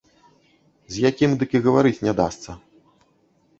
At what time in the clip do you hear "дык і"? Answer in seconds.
1.45-1.63